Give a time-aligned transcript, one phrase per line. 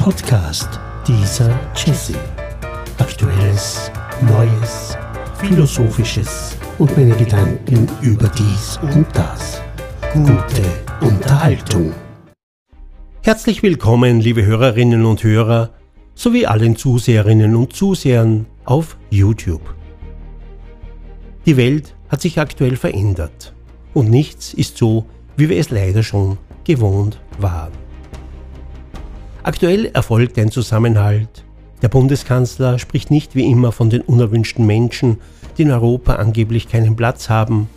[0.00, 2.14] Podcast dieser Jesse.
[2.96, 4.96] Aktuelles, Neues,
[5.34, 9.60] Philosophisches und meine Gedanken über dies und das.
[10.14, 10.62] Gute
[11.02, 11.92] Unterhaltung.
[13.20, 15.68] Herzlich willkommen, liebe Hörerinnen und Hörer,
[16.14, 19.74] sowie allen Zuseherinnen und Zusehern auf YouTube.
[21.44, 23.52] Die Welt hat sich aktuell verändert
[23.92, 25.04] und nichts ist so,
[25.36, 27.89] wie wir es leider schon gewohnt waren.
[29.42, 31.44] Aktuell erfolgt ein Zusammenhalt.
[31.80, 35.18] Der Bundeskanzler spricht nicht wie immer von den unerwünschten Menschen,
[35.56, 37.70] die in Europa angeblich keinen Platz haben.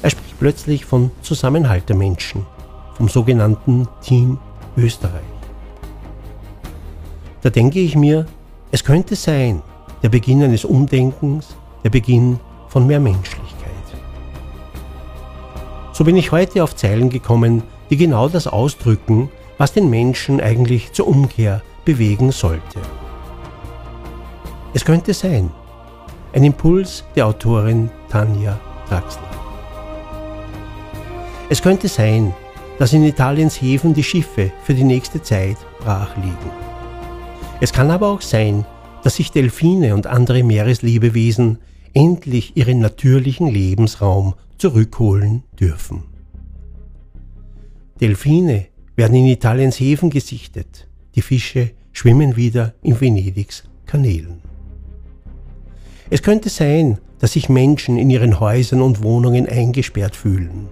[0.00, 2.46] Er spricht plötzlich von Zusammenhalt der Menschen,
[2.96, 4.38] vom sogenannten Team
[4.78, 5.12] Österreich.
[7.42, 8.24] Da denke ich mir,
[8.70, 9.62] es könnte sein,
[10.02, 11.48] der Beginn eines Umdenkens,
[11.84, 13.48] der Beginn von mehr Menschlichkeit.
[15.92, 20.92] So bin ich heute auf Zeilen gekommen, die genau das ausdrücken, was den Menschen eigentlich
[20.92, 22.80] zur Umkehr bewegen sollte.
[24.72, 25.50] Es könnte sein,
[26.32, 29.28] ein Impuls der Autorin Tanja Draxler.
[31.50, 32.34] Es könnte sein,
[32.78, 36.50] dass in Italiens Häfen die Schiffe für die nächste Zeit brach liegen.
[37.60, 38.64] Es kann aber auch sein,
[39.02, 41.58] dass sich Delfine und andere Meereslebewesen
[41.94, 46.04] endlich ihren natürlichen Lebensraum zurückholen dürfen.
[48.00, 48.66] Delfine
[48.98, 50.88] werden in Italiens Häfen gesichtet.
[51.14, 54.42] Die Fische schwimmen wieder in Venedigs Kanälen.
[56.10, 60.66] Es könnte sein, dass sich Menschen in ihren Häusern und Wohnungen eingesperrt fühlen.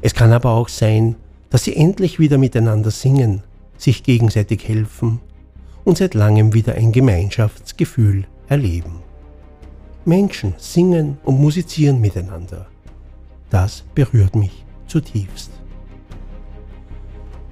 [0.00, 1.16] Es kann aber auch sein,
[1.50, 3.42] dass sie endlich wieder miteinander singen,
[3.76, 5.20] sich gegenseitig helfen
[5.84, 9.00] und seit langem wieder ein Gemeinschaftsgefühl erleben.
[10.06, 12.68] Menschen singen und musizieren miteinander.
[13.50, 15.61] Das berührt mich zutiefst.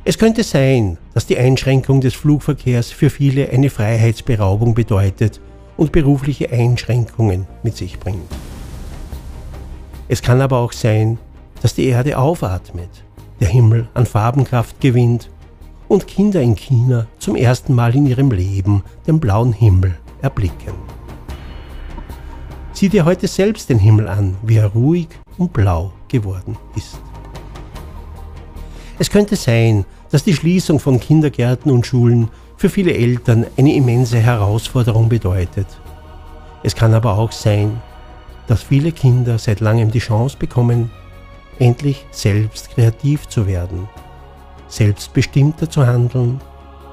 [0.02, 5.40] Es könnte sein, dass die Einschränkung des Flugverkehrs für viele eine Freiheitsberaubung bedeutet
[5.76, 8.30] und berufliche Einschränkungen mit sich bringt.
[10.08, 11.18] Es kann aber auch sein,
[11.60, 12.88] dass die Erde aufatmet,
[13.40, 15.30] der Himmel an Farbenkraft gewinnt
[15.86, 20.74] und Kinder in China zum ersten Mal in ihrem Leben den blauen Himmel erblicken.
[22.72, 26.98] Sieh dir heute selbst den Himmel an, wie er ruhig und blau geworden ist.
[29.00, 32.28] Es könnte sein, dass die Schließung von Kindergärten und Schulen
[32.58, 35.66] für viele Eltern eine immense Herausforderung bedeutet.
[36.62, 37.80] Es kann aber auch sein,
[38.46, 40.90] dass viele Kinder seit langem die Chance bekommen,
[41.58, 43.88] endlich selbst kreativ zu werden,
[44.68, 46.38] selbstbestimmter zu handeln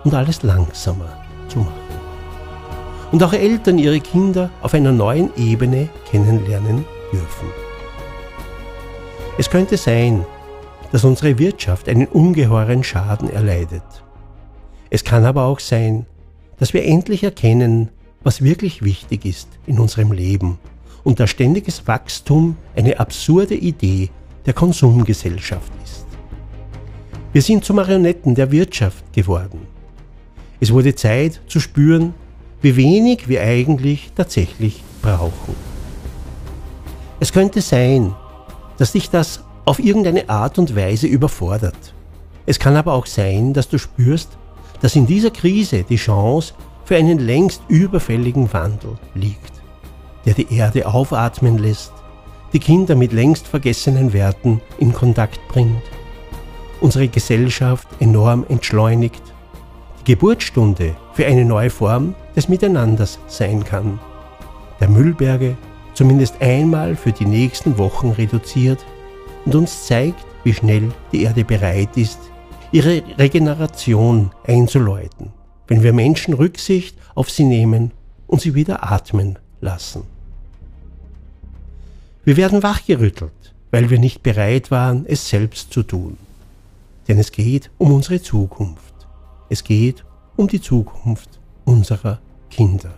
[0.05, 1.73] und alles langsamer zu machen.
[3.11, 7.49] Und auch Eltern ihre Kinder auf einer neuen Ebene kennenlernen dürfen.
[9.37, 10.25] Es könnte sein,
[10.91, 13.83] dass unsere Wirtschaft einen ungeheuren Schaden erleidet.
[14.89, 16.05] Es kann aber auch sein,
[16.59, 17.89] dass wir endlich erkennen,
[18.23, 20.59] was wirklich wichtig ist in unserem Leben
[21.03, 24.09] und dass ständiges Wachstum eine absurde Idee
[24.45, 26.05] der Konsumgesellschaft ist.
[27.33, 29.67] Wir sind zu Marionetten der Wirtschaft geworden.
[30.59, 32.13] Es wurde Zeit zu spüren,
[32.61, 35.55] wie wenig wir eigentlich tatsächlich brauchen.
[37.19, 38.15] Es könnte sein,
[38.77, 41.93] dass dich das auf irgendeine Art und Weise überfordert.
[42.45, 44.37] Es kann aber auch sein, dass du spürst,
[44.81, 46.53] dass in dieser Krise die Chance
[46.85, 49.51] für einen längst überfälligen Wandel liegt,
[50.25, 51.91] der die Erde aufatmen lässt,
[52.53, 55.83] die Kinder mit längst vergessenen Werten in Kontakt bringt,
[56.79, 59.21] unsere Gesellschaft enorm entschleunigt,
[59.99, 63.99] die Geburtsstunde für eine neue Form des Miteinanders sein kann,
[64.79, 65.57] der Müllberge
[65.93, 68.85] zumindest einmal für die nächsten Wochen reduziert
[69.47, 72.19] und uns zeigt, wie schnell die Erde bereit ist,
[72.73, 75.31] ihre Regeneration einzuläuten,
[75.69, 77.91] wenn wir Menschen Rücksicht auf sie nehmen
[78.27, 80.03] und sie wieder atmen lassen.
[82.25, 86.17] Wir werden wachgerüttelt, weil wir nicht bereit waren, es selbst zu tun.
[87.07, 89.07] Denn es geht um unsere Zukunft.
[89.47, 90.03] Es geht
[90.35, 92.95] um die Zukunft unserer Kinder.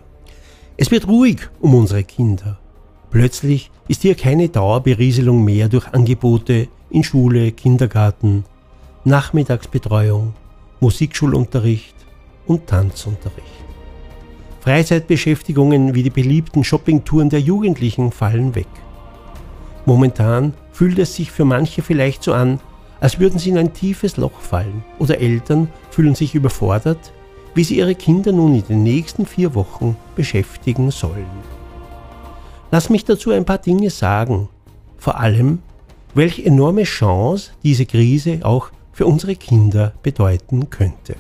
[0.78, 2.58] Es wird ruhig um unsere Kinder
[3.12, 8.46] Plötzlich ist hier keine Dauerberieselung mehr durch Angebote in Schule, Kindergarten,
[9.04, 10.34] Nachmittagsbetreuung,
[10.80, 11.96] Musikschulunterricht
[12.46, 13.48] und Tanzunterricht.
[14.62, 18.68] Freizeitbeschäftigungen wie die beliebten Shoppingtouren der Jugendlichen fallen weg.
[19.86, 22.60] Momentan fühlt es sich für manche vielleicht so an,
[23.00, 27.14] als würden sie in ein tiefes Loch fallen oder Eltern fühlen sich überfordert,
[27.56, 31.59] wie sie ihre Kinder nun in den nächsten vier Wochen beschäftigen sollen.
[32.72, 34.50] Lass mich dazu ein paar Dinge sagen.
[34.98, 35.60] Vor allem,
[36.14, 41.16] welche enorme Chance diese Krise auch für unsere Kinder bedeuten könnte.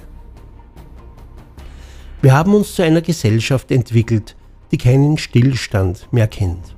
[2.22, 4.36] Wir haben uns zu einer Gesellschaft entwickelt,
[4.72, 6.76] die keinen Stillstand mehr kennt.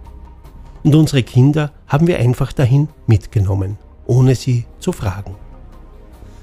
[0.83, 5.35] Und unsere Kinder haben wir einfach dahin mitgenommen, ohne sie zu fragen.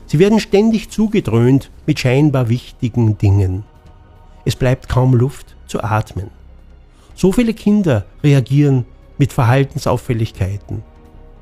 [0.07, 3.65] Sie werden ständig zugedröhnt mit scheinbar wichtigen Dingen.
[4.45, 6.31] Es bleibt kaum Luft zu atmen.
[7.19, 8.85] So viele Kinder reagieren
[9.19, 10.85] mit Verhaltensauffälligkeiten.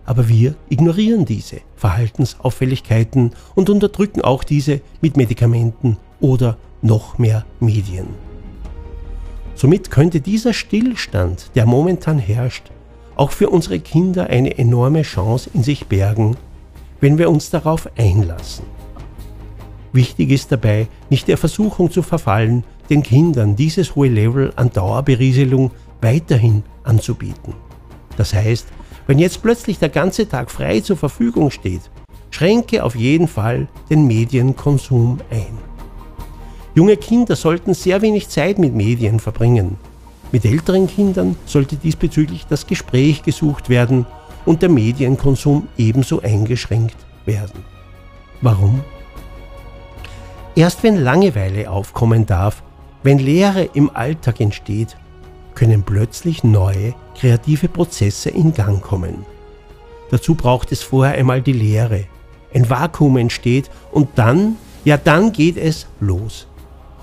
[0.06, 8.06] Aber wir ignorieren diese Verhaltensauffälligkeiten und unterdrücken auch diese mit Medikamenten oder noch mehr Medien.
[9.54, 12.70] Somit könnte dieser Stillstand, der momentan herrscht,
[13.14, 16.38] auch für unsere Kinder eine enorme Chance in sich bergen,
[17.02, 18.64] wenn wir uns darauf einlassen.
[19.96, 25.70] Wichtig ist dabei, nicht der Versuchung zu verfallen, den Kindern dieses hohe Level an Dauerberieselung
[26.02, 27.54] weiterhin anzubieten.
[28.18, 28.66] Das heißt,
[29.06, 31.80] wenn jetzt plötzlich der ganze Tag frei zur Verfügung steht,
[32.28, 35.56] schränke auf jeden Fall den Medienkonsum ein.
[36.74, 39.78] Junge Kinder sollten sehr wenig Zeit mit Medien verbringen.
[40.30, 44.04] Mit älteren Kindern sollte diesbezüglich das Gespräch gesucht werden
[44.44, 47.64] und der Medienkonsum ebenso eingeschränkt werden.
[48.42, 48.84] Warum?
[50.56, 52.62] Erst wenn Langeweile aufkommen darf,
[53.02, 54.96] wenn Leere im Alltag entsteht,
[55.54, 59.26] können plötzlich neue kreative Prozesse in Gang kommen.
[60.10, 62.04] Dazu braucht es vorher einmal die Leere.
[62.54, 64.56] Ein Vakuum entsteht und dann,
[64.86, 66.46] ja dann geht es los.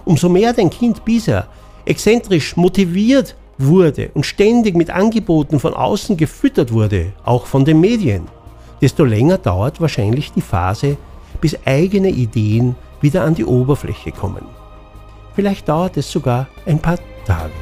[0.04, 1.48] Umso mehr dein Kind bisher
[1.86, 8.28] exzentrisch motiviert wurde und ständig mit Angeboten von außen gefüttert wurde, auch von den Medien,
[8.82, 10.98] desto länger dauert wahrscheinlich die Phase,
[11.40, 14.46] bis eigene Ideen wieder an die Oberfläche kommen.
[15.36, 17.54] Vielleicht dauert es sogar ein paar Tage.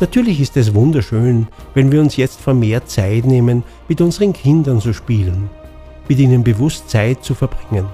[0.00, 4.92] Natürlich ist es wunderschön, wenn wir uns jetzt vermehrt Zeit nehmen, mit unseren Kindern zu
[4.92, 5.48] spielen,
[6.08, 7.86] mit ihnen bewusst Zeit zu verbringen.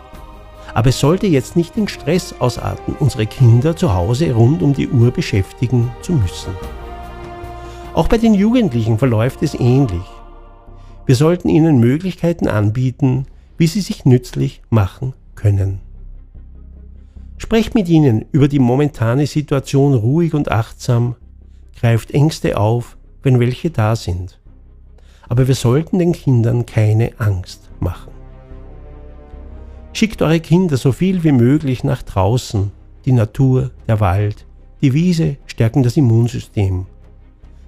[0.73, 4.89] Aber es sollte jetzt nicht in Stress ausarten, unsere Kinder zu Hause rund um die
[4.89, 6.55] Uhr beschäftigen zu müssen.
[7.93, 10.07] Auch bei den Jugendlichen verläuft es ähnlich.
[11.05, 13.27] Wir sollten ihnen Möglichkeiten anbieten,
[13.57, 15.88] wie sie sich nützlich machen können.
[17.39, 21.15] Sprecht mit ihnen über die momentane Situation ruhig und achtsam
[21.79, 24.39] greift Ängste auf, wenn welche da sind.
[25.29, 28.13] Aber wir sollten den Kindern keine Angst machen.
[29.93, 32.71] Schickt eure Kinder so viel wie möglich nach draußen.
[33.05, 34.45] Die Natur, der Wald,
[34.83, 36.87] die Wiese stärken das Immunsystem.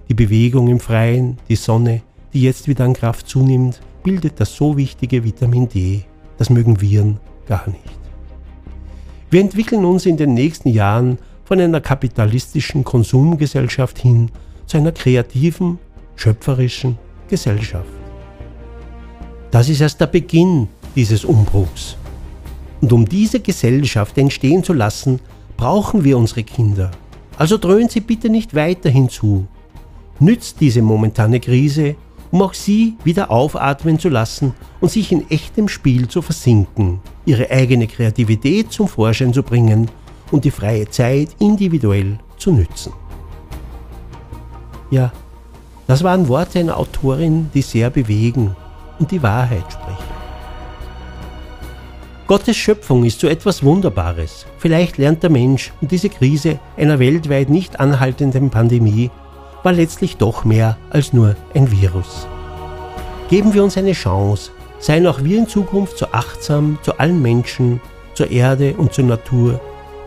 [0.08, 2.02] Die Bewegung im Freien, die Sonne,
[2.32, 6.04] die jetzt wieder an Kraft zunimmt, bildet das so wichtige Vitamin D.
[6.38, 7.99] Das mögen Viren gar nicht.
[9.30, 14.28] Wir entwickeln uns in den nächsten Jahren von einer kapitalistischen Konsumgesellschaft hin
[14.66, 15.78] zu einer kreativen,
[16.16, 16.98] schöpferischen
[17.28, 17.88] Gesellschaft.
[19.52, 20.66] Das ist erst der Beginn
[20.96, 21.96] dieses Umbruchs.
[22.80, 25.20] Und um diese Gesellschaft entstehen zu lassen,
[25.56, 26.90] brauchen wir unsere Kinder.
[27.38, 29.46] Also dröhnen Sie bitte nicht weiter hinzu.
[30.18, 31.94] Nützt diese momentane Krise,
[32.30, 37.50] um auch Sie wieder aufatmen zu lassen und sich in echtem Spiel zu versinken, Ihre
[37.50, 39.90] eigene Kreativität zum Vorschein zu bringen
[40.30, 42.92] und die freie Zeit individuell zu nützen.
[44.90, 45.12] Ja,
[45.86, 48.54] das waren Worte einer Autorin, die sehr bewegen
[48.98, 50.20] und die Wahrheit sprechen.
[52.26, 54.46] Gottes Schöpfung ist so etwas Wunderbares.
[54.58, 59.10] Vielleicht lernt der Mensch und diese Krise einer weltweit nicht anhaltenden Pandemie
[59.62, 62.26] war letztlich doch mehr als nur ein Virus.
[63.28, 67.80] Geben wir uns eine Chance, seien auch wir in Zukunft so achtsam zu allen Menschen,
[68.14, 69.60] zur Erde und zur Natur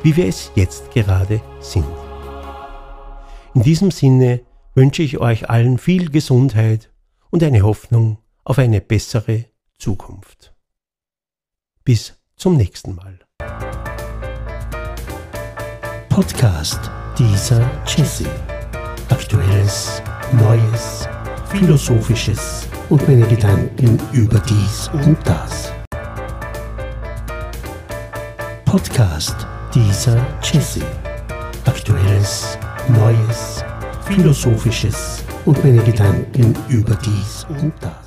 [0.03, 1.87] wie wir es jetzt gerade sind.
[3.55, 4.41] In diesem Sinne
[4.75, 6.91] wünsche ich euch allen viel Gesundheit
[7.31, 9.45] und eine Hoffnung auf eine bessere
[9.77, 10.53] Zukunft.
[11.83, 13.19] Bis zum nächsten Mal.
[16.09, 18.29] Podcast dieser Jesse.
[19.09, 21.07] Aktuelles, Neues,
[21.49, 25.71] Philosophisches und meine Gedanken über dies und das.
[28.65, 29.35] Podcast
[29.73, 30.81] dieser Jesse.
[31.65, 32.57] Aktuelles,
[32.87, 33.63] Neues,
[34.05, 38.02] Philosophisches und meine Gedanken über dies und das.